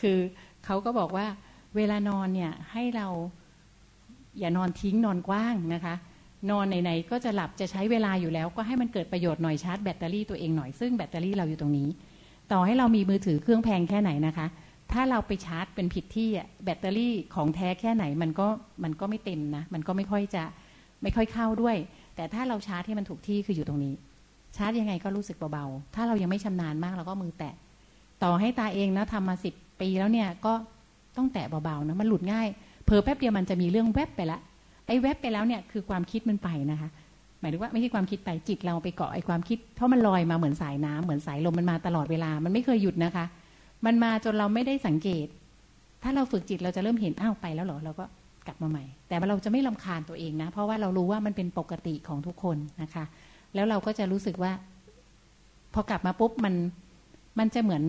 [0.00, 0.18] คือ
[0.64, 1.26] เขาก็บอกว่า
[1.76, 3.08] เวลานอนเนี่ยให้เรา
[4.38, 5.94] อย่านอนทิ้งนอนกว้างนะคะ
[6.50, 11.88] นอนไหนๆก็จะหลับจะใช้เวลาอยู่แล้ว ก็ให้มันเกิดประโยชน์หน่อยชาร์จแบตเตอรี่ตัวเองหน่อยซึ่งแบตเตอรี่เราอยู่ตรงนี้
[12.52, 14.46] ต่อให้เรามีมือถือเครื่องแพงแค่ไหนนะคะ
[14.92, 16.28] ถ้าเราไปชาร์จเป็นผิดที่
[16.64, 18.46] แบตเตอรี่ของแท้แค่ไหนมันก็
[18.84, 20.44] มันก็ไม่เต็มนะมันก็ไม่ค่อยจะ
[21.02, 21.76] ไม่ค่อยเข้าด้วย
[22.16, 23.94] แต่ถ้าเราชาร์จให้มันถูกที่คืออยู่ตรงนี้
[24.56, 27.54] ชาร์จยังไงก็รู้สึกเบาๆถ้าเรายังไม่ชำนาญมากเราก็มือแตะ
[28.24, 30.54] ต่อให้ตาเองนะทำมาสิบปีแล้วเนี่ยก็
[31.16, 32.48] ต้องแตะเบาๆนะมันหลุดง่าย
[32.86, 34.38] เพอแป๊บเดียวมันจะมีเรื่องแวบไปละ
[34.86, 36.88] ไอ้แวบไปแล้วเนี่ยคือความคิดมันไปนะคะ
[37.40, 43.24] หมายถึงว่าไม่ใช่ความคิดไปจิตเราไปเกาะไอ้ความคิด เพราะมันลอยมาเหมือนสายน้ำเหมือนสายลมมันมาตลอดเวลามันไม่เคยหยุดนะคะ
[43.86, 45.26] มันมาจนเราไม่ได้สังเกต
[46.02, 48.04] ถ้าเราฝึกจิตเราจะเริ่มเห็นอ้าวไปแล้วเหรอเราก็
[48.46, 53.04] กลับมาใหม่ แต่เราจะไม่ลำคาญตัวเองนะ เพราะว่าเรารู้ว่ามันเป็นปกติของทุกคนนะคะ
[53.54, 54.52] แล้วเราก็จะรู้สึกว่า
[55.74, 56.54] พอกลับมาปุ๊บมัน
[57.38, 57.82] มันจะเหมือน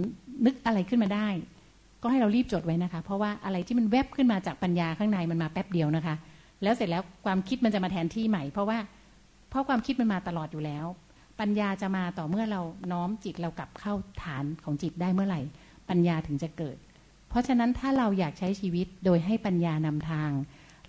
[0.45, 1.27] นึกอะไรขึ้นมาได้
[2.01, 6.15] ก็ให้เรารีบจดไว้นะคะ เพราะว่าอะไรที่มันแวบขึ้นมาจากปัญญาข้างในมันมาแป๊บเดียวนะคะ
[6.63, 8.77] แล้วเสร็จแล้วความคิดมันจะมาแทนที่ใหม่ เพราะว่า
[9.49, 10.85] เพราะความคิดมันมาตลอดอยู่แล้ว
[11.39, 15.41] ปัญญาจะมาต่อเมื่อเราน้อมจิตเรากลับเข้าฐานของจิตได้เมื่อไหร่
[15.89, 16.77] ปัญญาถึงจะเกิด
[17.29, 20.31] เพราะฉะนั้นถ้าเราอยากใช้ชีวิตโดยให้ปัญญานำทาง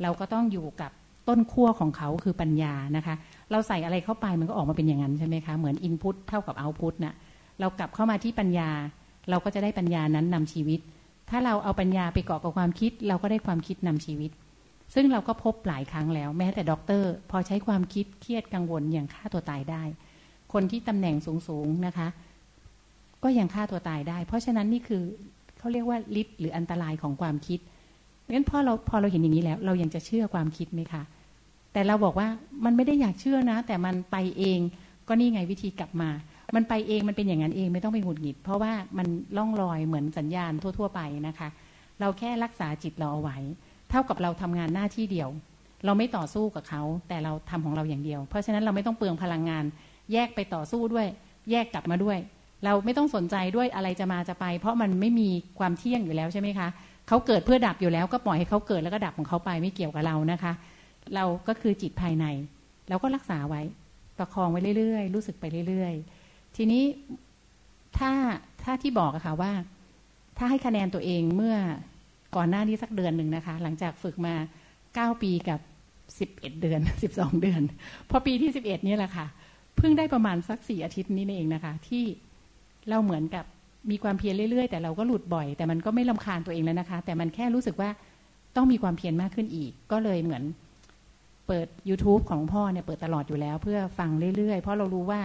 [0.03, 0.91] เราก็ต้องอยู่กับ
[1.29, 3.15] ต้นขั้วของเขาคือปัญญานะคะ
[3.51, 7.15] เราใส่อะไรเข้าไปมันก็ออกมาเป็นอย่างนั้นใช่ไหมคะ เหมือน input เท่ากับ output น่ะ
[7.61, 8.71] เรากลับเข้ามาที่ปัญญา
[9.31, 10.81] เราก็จะได้ปัญญานั้นนำชีวิต
[11.31, 14.31] ถ้าเราเอาปัญญาไปเกาะกับความคิด เราก็ได้ความคิดนำชีวิต
[14.95, 19.83] ซึ่งเราก็พบหลายครั้งแล้ว แม้แต่ด็อกเตอร์พอใช้ความคิดเครียดกังวลอย่างฆ่าตัวตายได้
[20.53, 21.17] คนที่ตำแหน่ง
[21.49, 22.09] สูงๆนะคะ
[23.23, 25.03] ก็ยังฆ่าตัวตายได้ เพราะฉะนั้นนี่คือ
[25.59, 27.61] เขาเรียกว่าฤทธิ์หรืออันตรายของความคิด
[28.33, 31.03] งั้นพอเราพอเราเห็นอย่างนี้แล้ว เรายังจะเชื่อความคิดไหมคะ
[31.73, 32.29] แต่เราบอกว่า
[32.65, 34.61] มันไม่ได้อยากเชื่อนะ แต่มันไปเอง
[35.09, 36.11] ก็นี่ไงวิธีกลับมา
[36.55, 39.07] มันไปเองมันเป็นอย่างนั้นเองไม่ต้องไปหงุดหงิด เพราะว่ามัน
[39.37, 41.49] ล่องลอยเหมือนสัญญาณทั่ว ๆ ไปนะคะ
[42.01, 43.39] เราแค่รักษาจิตเราเอาไว้
[43.91, 45.29] เท่ากับเราทำงานหน้าที่เดียว
[45.85, 49.65] เราไม่ต่อสู้กับเขา แต่เราทำของเราอย่างเดียว เพราะฉะนั้นเราไม่ต้องเปลืองพลังงาน
[50.13, 51.07] แยกไปต่อสู้ด้วย
[51.51, 52.19] แยกกลับมาด้วย
[52.65, 55.29] เราไม่ต้องสนใจด้วยอะไรจะมาจะไป เพราะมันไม่มี
[55.59, 56.69] ความเที่ยงอยู่แล้วใช่ไหมคะ
[57.09, 60.53] เขาเกิดเพื่อดับอยู่แล้วก็ปล่อยให้เขาเกิดแล้วก็ดับของเขาไปไม่เกี่ยวกับเรานะคะ
[61.15, 62.27] เราก็คือจิตภายใน
[62.89, 63.63] เราก็รักษาไว้
[64.19, 66.16] ประคองไว้เรื่อยๆ รู้สึกไปเรื่อยๆ
[66.57, 66.85] ทีนี้
[67.99, 68.13] ถ้า
[68.63, 69.53] ถ้าที่บอกอะค่ะว่า
[70.39, 71.57] ถ้าให้คะแนนตัวเองเมื่อ
[72.37, 74.35] ก่อนหน้านี้สักเดือนหนึ่งนะคะ หลังจากฝึกมา
[74.95, 75.61] เก้าปีกับ
[76.19, 77.63] สิบเอ็ดเดือนสิบสองเดือน
[78.11, 79.27] พอปีที่สิบเอ็ดนี่แหละค่ะ
[79.77, 82.05] เพิ่งได้ประมาณสักสี่อาทิตย์นี้เองนะคะ ที่
[82.89, 83.45] เราเหมือนกับ
[83.91, 87.91] มีความเพียรเรื่อยๆ แต่เราก็หลุดบ่อย แต่มันก็ไม่ลาคาญตัวเองแล้วนะคะ แต่มันแค่รู้สึกว่า
[88.57, 90.43] ต้องมีความเพียรมากขึ้นอีก ก็เลยเหมือน
[91.47, 95.21] เปิด YouTube ของพ่อเนี่ยเปิดตลอดอยู่แล้ว เพื่อฟังเรื่อยๆ เพราะเรารู้ว่า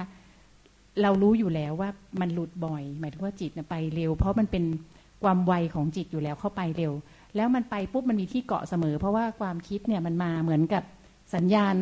[1.01, 1.89] เรารู้อยู่แล้วว่า
[2.21, 4.63] มันหลุดบ่อย หมายถึงว่าจิตไปเร็ว เพราะมันเป็น
[5.23, 6.93] ความไวของจิตอยู่แล้วเข้าไปเร็ว
[7.35, 10.83] แล้วมันไปปุ๊บมันมีที่เกาะเสมอ เพราะว่าความคิดเนี่ยมันมาเหมือนกับ
[11.35, 11.75] สัญญาณ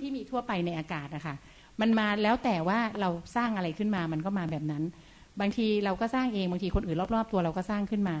[0.00, 1.34] ที่มีทั่วไปในอากาศนะคะ
[1.80, 4.82] มันมาแล้วแต่ว่าเราสร้างอะไรขึ้นมามันก็มาแบบนั้น
[5.40, 8.16] บางทีเราก็สร้างเองบางทีคนอื่นรอบๆ ตัวเราก็สร้างขึ้นมา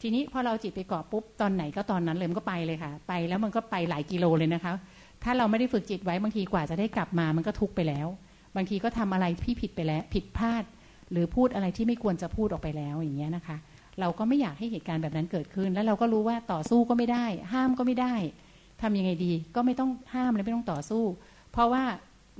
[0.00, 4.72] ทีทีนี้พอเราจิตไปเกาะปุ๊บตอนไหนก็ตอนนั้นเลยมันก็ไปเลยค่ะ ไปแล้วมันก็ไปหลายกิโลเลยนะคะ
[5.24, 8.06] ถ้าเราไม่ได้ฝึกจิตไว้บางทีกว่าจะได้กลับมามันก็ทุกไปแล้ว
[8.56, 10.64] บางทีก็ทำอะไรที่ผิดไปแล้ว ผิดพลาด
[11.10, 13.56] หรือพูดอะไรที่ไม่ควรจะพูดออกไปแล้วอย่างเงี้ยนะคะ
[14.00, 18.14] เราก็ไม่อยากให้เหตุการณ์แบบนั้นเกิดขึ้น แล้วเราก็รู้ว่าต่อสู้ก็ไม่ได้ ห้ามก็ไม่ได้
[18.82, 21.04] ทำยังไงดี ก็ไม่ต้องห้ามและไม่ต้องต่อสู้
[21.52, 21.84] เพราะว่า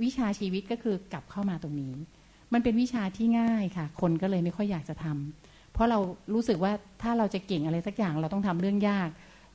[0.02, 1.94] วิชาชีวิตก็คือกลับเข้ามาตรงนี้
[2.52, 5.98] มันเป็นวิชาที่ง่ายค่ะ คนก็เลยไม่ค่อยอยากจะทำเพราะเรา
[6.34, 9.08] รู้สึกว่าถ้าเราจะเก่งอะไรสักอย่างเราต้องทำเรื่องยาก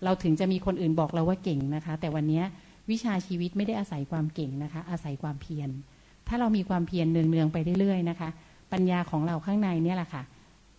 [0.03, 2.43] เราถึงจะมีคนอื่นบอกเราว่าเก่งนะคะ แต่วันนี้
[2.91, 5.69] วิชาชีวิตไม่ได้อาศัยความเก่งนะคะ อาศัยความเพียร
[6.31, 8.29] ถ้าเรามีความเพียรเนืองๆไปเรื่อยๆนะคะ
[8.71, 10.23] ปัญญาของเราข้างในเนี่ยแหละค่ะ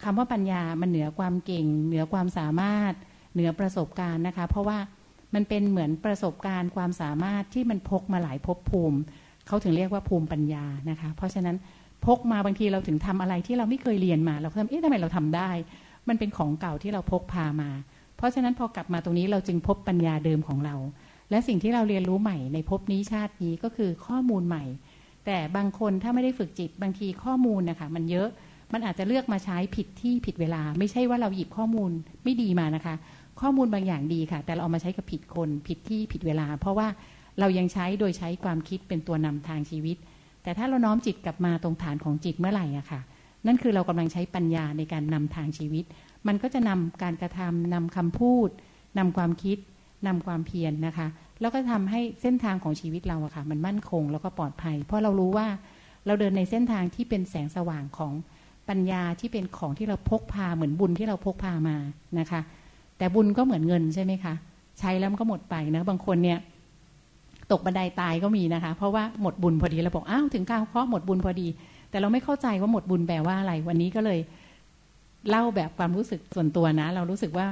[0.05, 2.93] คำว่าปัญญามันเหนือความเก่ง เหนือความสามารถ
[3.35, 4.79] เหนือประสบการณ์นะคะ เพราะว่า
[5.35, 8.99] มันเป็นเหมือนประสบการณ์ความสามารถที่มันพกมาหลายภพภูมิ
[9.47, 11.57] เขาถึงเรียกว่าภูมิปัญญานะคะ เพราะฉะนั้น
[12.07, 15.51] พกมาบางทีเราถึงทำอะไรที่เราไม่เคยเรียนมา เราก็ทำเอ๊ะทำไมเราทำได้
[16.09, 17.71] มันเป็นของเก่าที่เราพกพามา
[18.17, 20.77] เพราะฉะนั้นพอกลับมาตรงนี้เราจึงพบปัญญาเดิมของเรา
[21.31, 24.65] และสิ่งที่เราเรียนรู้ใหม่ในภพนี้ชาตินี้ก็คือข้อมูลใหม่
[25.27, 28.29] แต่บางคนถ้าไม่ได้ฝึกจิตบางทีข้อมูลนะคะมันเยอะ
[28.73, 31.91] มันอาจจะเลือกมาใช้ผิดที่ผิดเวลา ไม่ใช่ว่าเราหยิบข้อมูล
[32.25, 32.95] ไม่ดีมานะคะ
[33.41, 36.89] ข้อมูลบางอย่างดีค่ะ แต่เราเอามาใช้กับผิดคนผิดที่ผิดเวลา เพราะว่า
[37.41, 39.97] เรายังใช้โดยใช้ความคิดเป็นตัวนำทางชีวิต
[40.43, 43.01] แต่ถ้าเราน้อมจิตกลับมาตรงฐานของจิตเมื่อไหร่อะค่ะ
[43.47, 45.85] นั่นคือเรากำลังใช้ปัญญาในการนำทางชีวิต
[46.27, 48.49] มันก็จะนำการกระทำนำคำพูด
[48.99, 49.59] นำความคิด
[50.07, 51.07] นำความเพียรนนะคะ
[51.43, 55.47] แล้วก็ทำให้เส้นทางของชีวิตเราอะค่ะ มันมั่นคงแล้วก็ปลอดภัย เพราะเรารู้ว่า
[56.07, 58.13] เราเดินในเส้นทางที่เป็นแสงสว่างของ
[58.69, 61.77] ปัญญาที่เป็นของที่เราพกพาเหมือนบุญที่เราพกพามา
[62.19, 62.41] นะคะ
[62.99, 64.35] แต่บุญก็เหมือนเงินใช่ไหมคะ
[64.79, 66.39] ใช้แล้วมันก็หมดไปนะบางคนเนี่ย
[67.53, 71.49] ตกบันไดาตายก็มีนะคะ เพราะว่าหมดบุญพอดีเราบอกอ้าวถึงข้าวเคาะหมดบุญพอดี
[71.91, 74.19] แต่เราไม่เข้าใจว่าหมดบุญแปลว่าอะไร วันนี้ก็เลย
[75.29, 77.47] เล่าแบบความรู้สึกส่วนตัวนะ เรารู้สึกว่า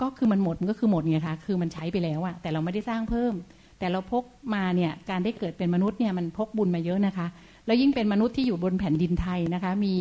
[0.00, 3.34] ก็คือมันหมดมันก็คือหมดไงคะคือมันใช้ไปแล้วอะแต่เราไม่ได้สร้างเพิ่ม
[3.78, 7.26] แต่เราพกมาเนี่ยการได้เกิดเป็นมนุษย์เนี่ยมันพกบุญมาเยอะนะคะ
[7.66, 9.94] แล้วยิ่งเป็นมนุษย์ที่อยู่บนแผ่นดินไทยนะคะ มี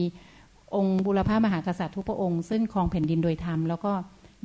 [0.76, 3.92] องค์บุรพามหากษัตริย์ทุกพระองค์ซึ่งครองแผ่นดินโดยธรรมแล้วก็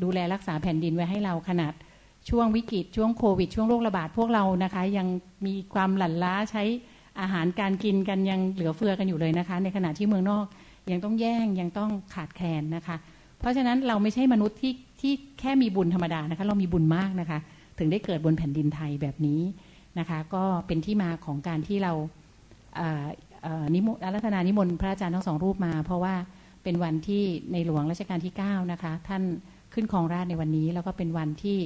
[0.02, 1.72] ดูแลรักษาแผ่นดินไว้ให้เราขนาด
[2.28, 5.06] ช่วงวิกฤตช่วงโควิด ช่วงโรคระบาดพวกเรานะคะ ยัง
[5.46, 6.62] มีความหลั่นล้าใช้
[7.20, 10.44] อาหารการกินกันยังเหลือเฟือกันอยู่เลยนะคะ ในขณะที่เมืองนอก
[10.90, 12.96] ยังต้องแย่งยังต้องขาดแคลนนะคะ
[13.38, 14.72] เพราะฉะนั้นเราไม่ใช่มนุษย์ที่
[15.04, 17.38] ที่แค่มีบุญธรรมดานะคะ เรามีบุญมากนะคะ
[17.78, 19.40] ถึงได้เกิดบนแผ่นดินไทยแบบนี้
[19.98, 21.92] นะคะ ก็เป็นที่มาของการที่เรา
[23.74, 26.14] นิมนต์อารัธนานิมนต์พระอาจารย์ทั้งสองรูปมา เพราะว่า
[26.62, 29.22] เป็นวันที่ในหลวงรัชกาลที่9นะคะ ท่าน
[29.74, 31.58] ขึ้นครองราชในวันนี้ แล้วก็เป็นวันที่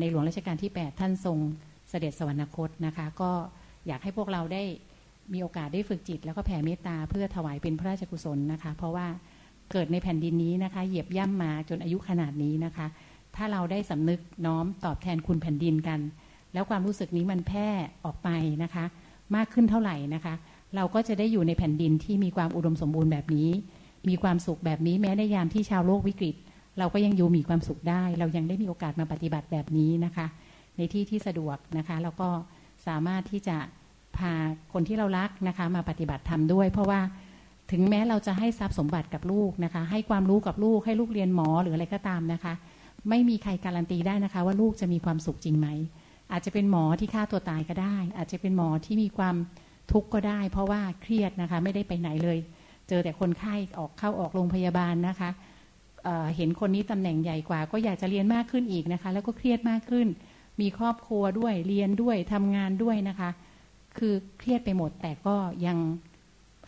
[0.00, 1.38] ในหลวงรัชกาลที่ 8 ท่านทรง
[1.90, 3.30] เสด็จสวรรคตนะคะ ก็
[3.86, 4.62] อยากให้พวกเราได้
[5.32, 9.06] มีโอกาสได้ฝึกจิต แล้วก็แผ่เมตตาเพื่อถวายเป็นพระราชกุศลนะคะ เพราะว่า
[9.70, 12.86] เกิดในแผ่นดินนี้นะคะ เหยียบย่ำมาจนอายุขนาดนี้นะคะ
[13.36, 16.00] ถ้าเราได้สำนึกน้อมตอบแทนคุณแผ่นดินกัน
[16.52, 17.68] แล้วความรู้สึกนี้มันแพร่
[18.04, 18.28] ออกไป
[18.62, 18.84] นะคะ
[19.36, 20.34] มากขึ้นเท่าไหร่นะคะ
[20.76, 23.50] เราก็จะได้อยู่ในแผ่นดินที่มีความอุดมสมบูรณ์แบบนี้
[24.08, 26.36] มีความสุขแบบนี้แม้ในยามที่ชาวโลกวิกฤต
[26.78, 30.26] เราก็ยังอยู่มีความสุขได้ เรายังได้มีโอกาสมาปฏิบัติแบบนี้นะคะ
[30.76, 32.28] ในที่ที่สะดวกนะคะแล้วก็
[32.86, 33.56] สามารถที่จะ
[34.16, 34.32] พา
[34.72, 37.00] คนที่เรารักนะคะ มาปฏิบัติธรรมด้วย เพราะว่า
[37.70, 42.52] ถึงแม้เราจะให้ทรัพย์สมบัติกับลูกนะคะ ให้ความรู้กับลูกให้ลูกเรียนหมอหรืออะไรก็ตามนะคะ
[43.08, 45.68] ไม่มีใครการันตีได้นะคะ ว่าลูกจะมีความสุขจริงไหม
[46.32, 49.36] อาจจะเป็นหมอที่ฆ่าตัวตายก็ได้ อาจจะเป็นหมอที่มีความ
[49.92, 52.38] ทุกข์ก็ได้ เพราะว่าเครียดนะคะ ไม่ได้ไปไหนเลย
[52.88, 55.30] เจอแต่คนไข้ออกเข้าออกโรงพยาบาลนะคะ
[56.36, 60.06] เห็นคนนี้ตำแหน่งใหญ่กว่า ก็อยากจะเรียนมากขึ้นอีกนะคะ แล้วก็เครียดมากขึ้น
[60.60, 63.30] มีครอบครัวด้วยเรียนด้วยทำงานด้วยนะคะ
[63.98, 65.78] คือเครียดไปหมดแต่ก็ยัง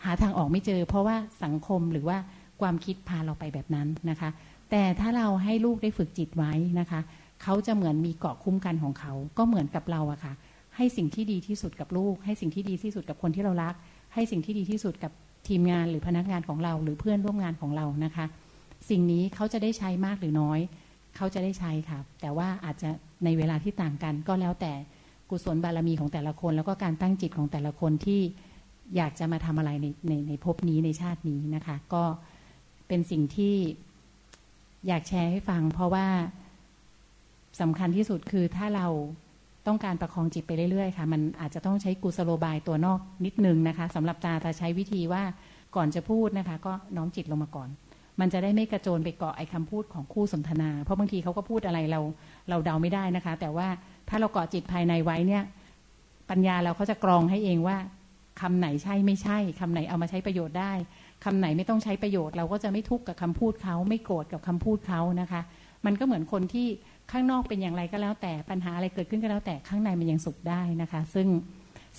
[0.05, 2.17] หาทางออกไม่เจอ เพราะว่าสังคมหรือว่า
[2.61, 4.29] ความคิดพาเราไปแบบนั้นนะคะ
[4.71, 6.99] แต่ถ้าเราให้ลูกได้ฝึกจิตไว้นะคะ
[7.43, 10.33] เขาจะเหมือนมีเกาะคุ้มกันของเขา ก็เหมือนกับเราอะคะ่ะ
[10.75, 13.73] ให้สิ่งที่ดีที่สุดกับลูก ให้สิ่งที่ดีที่สุดกับคนที่เรารัก
[14.13, 15.11] ให้สิ่งที่ดีที่สุดกับ
[15.47, 18.25] ทีมงานหรือพนักงานของเรา หรือเพื่อนร่วมงานของเรานะคะ
[18.89, 20.59] สิ่งนี้เขาจะได้ใช้มากหรือน้อย
[21.15, 22.89] เขาจะได้ใช้ครับแต่ว่าอาจจะ
[23.23, 24.73] ในเวลาที่ต่างกันก็แล้วแต่
[25.29, 28.21] กุศลบารมีของแต่ละคน แล้วก็การตั้งจิตของแต่ละคนที่
[28.95, 32.03] อยากจะมาทำอะไรในในในภพนี้ในชาตินี้นะคะ ก็
[32.87, 33.55] เป็นสิ่งที่
[34.87, 36.07] อยากแชร์ให้ฟัง เพราะว่า
[37.61, 38.87] สำคัญที่สุดคือถ้าเรา
[39.67, 45.23] ต้องการประคองจิตไปเรื่อยๆค่ะ มันอาจจะต้องใช้กุศโลบายตัวนอกนิดนึงนะคะสำหรับตาตาใช้วิธีว่า
[45.75, 47.69] ก่อนจะพูดนะคะ ก็น้อมจิตลงมาก่อน
[48.19, 51.99] มันจะได้ไม่กระโจนไปเกาะไอ้คาพูดของคู่สนทนา เพราะบางทีเขาก็พูดอะไรเรา
[52.49, 53.67] เราเดาไม่ได้นะคะ แต่ว่า
[54.09, 55.43] ถ้าเราเกาะจิตภายในไว้เนี่ย
[56.29, 57.77] ปัญญาเราเขาจะกรองให้เองว่า
[58.41, 60.73] คำไหนใช่ไม่ใช่คำไหนเอามาใช้ประโยชน์ได้
[61.25, 65.41] คำไหนไม่ต้องใช้ประโยชน์ เราก็จะไม่ทุกข์กับคำพูดเขาไม่โกรธกับคำพูดเขานะคะ
[65.85, 66.67] มันก็เหมือนคนที่
[67.11, 71.27] ข้างนอกเป็นอย่างไรก็แล้วแต่ปัญหาอะไรเกิดขึ้นก็แล้วแต่ข้างในมันยังสุขได้นะคะ ซึ่ง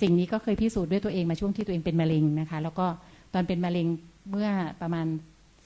[0.01, 2.87] สิ่งนี้ก็เคยพิสูจน์ด้วยตัวเองมาช่วงที่ตัวเองเป็นมะเร็งนะคะ แล้วก็
[3.35, 3.87] ตอนเป็นมะเร็ง
[4.31, 4.49] เมื่อ
[4.81, 5.07] ประมาณ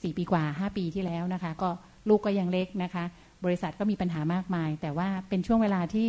[0.01, 1.69] สี่ปีกว่าห้าปีที่แล้วนะคะ ก็
[2.09, 3.03] ลูกก็ยังเล็กนะคะ
[3.45, 6.07] บริษัทก็มีปัญหามากมาย แต่ว่าเป็นช่วงเวลาที่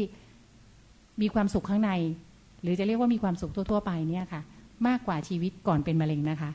[1.23, 1.91] มีความสุขข้างใน
[2.63, 4.43] หรือจะเรียกว่ามีความสุขทั่ว ๆ ไปเนี่ยค่ะ
[4.87, 6.51] มากกว่าชีวิตก่อนเป็นมะเร็งนะคะ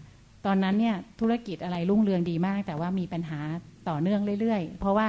[0.46, 3.40] ตอนนั้นเนี่ยธุรกิจอะไรรุ่งเรืองดีมาก แต่ว่ามีปัญหา
[3.90, 5.08] ต่อเนื่องเรื่อยๆ เพราะว่า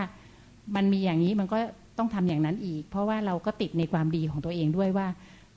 [0.77, 1.59] มันมีอย่างนี้มันก็
[1.99, 5.07] ต้องทำอย่างนั้นอีก เพราะว่าเราก็ติดในความดีของตัวเองด้วยว่า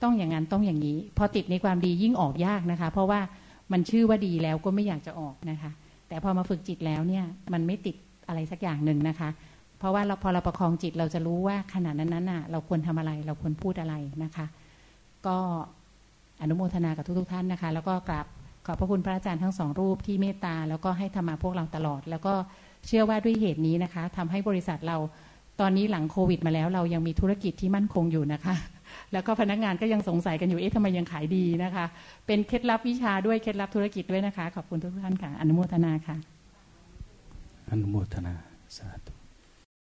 [0.04, 3.20] ต้องอย่างนั้นต้องอย่างนี้ พอติดในความดียิ่งออกยากนะคะ เพราะว่า
[3.72, 5.72] มันชื่อว่าดีแล้วก็ไม่อยากจะออกนะคะ
[6.08, 7.96] แต่พอมาฝึกจิตแล้วเนี่ยมันไม่ติด
[8.28, 9.30] อะไรสักอย่างหนึ่งนะคะ
[9.80, 14.46] เพราะว่าเราพอเราประคองจิตเราจะรู้ว่าขณะนั้นน่ะเราควรทำอะไรเราควรพูดอะไรนะคะ
[15.28, 15.38] ก็
[16.44, 18.26] อนุโมทนากับทุกๆท่านนะคะ แล้วก็กราบ
[18.66, 22.34] ขอบพระคุณพระอาจารย์ทั้งสองรูปที่เมตตา แล้วก็ให้ธรรมาพวกเราตลอด แล้วก็
[22.88, 24.98] เชื่อว่าด้วยเหตุนี้นะคะทำให้บริษัทเรา
[25.62, 28.56] ตอนนี้หลังโควิด มาแล้ว เรายังมีธุรกิจที่มั่นคงอยู่นะคะ
[29.14, 31.86] แล้วก็พนักงานก็ยังสงสัยกันอยู่เอ๊ะทำไมยังขายดีนะคะ
[32.26, 36.16] เป็นเคล็ดลับวิชาด้วยเคล็ดลับธุรกิจด้วยนะคะ ขอบคุณทุกท่านค่ะ อนุโมทนาค่ะ
[37.72, 38.34] อนุโมทนา
[38.78, 39.13] สาธุ